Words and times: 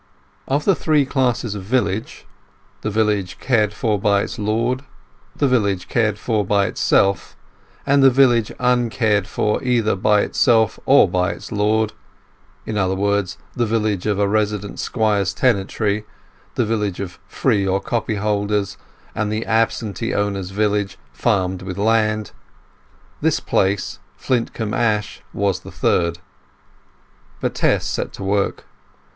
Of 0.47 0.65
the 0.65 0.73
three 0.73 1.05
classes 1.05 1.53
of 1.53 1.61
village, 1.61 2.25
the 2.81 2.89
village 2.89 3.37
cared 3.37 3.71
for 3.71 3.99
by 3.99 4.23
its 4.23 4.39
lord, 4.39 4.81
the 5.35 5.47
village 5.47 5.87
cared 5.87 6.17
for 6.17 6.43
by 6.43 6.65
itself, 6.65 7.37
and 7.85 8.01
the 8.01 8.09
village 8.09 8.51
uncared 8.57 9.27
for 9.27 9.63
either 9.63 9.95
by 9.95 10.21
itself 10.21 10.79
or 10.87 11.07
by 11.07 11.33
its 11.33 11.51
lord 11.51 11.93
(in 12.65 12.79
other 12.79 12.95
words, 12.95 13.37
the 13.55 13.67
village 13.67 14.07
of 14.07 14.17
a 14.17 14.27
resident 14.27 14.79
squire's 14.79 15.35
tenantry, 15.35 16.03
the 16.55 16.65
village 16.65 16.99
of 16.99 17.19
free 17.27 17.67
or 17.67 17.79
copy 17.79 18.15
holders, 18.15 18.77
and 19.13 19.31
the 19.31 19.45
absentee 19.45 20.15
owner's 20.15 20.49
village, 20.49 20.97
farmed 21.13 21.61
with 21.61 21.75
the 21.75 21.83
land) 21.83 22.31
this 23.21 23.39
place, 23.39 23.99
Flintcomb 24.17 24.73
Ash, 24.73 25.21
was 25.31 25.59
the 25.59 25.71
third. 25.71 26.17
But 27.39 27.53
Tess 27.53 27.85
set 27.85 28.11
to 28.13 28.23
work. 28.23 28.65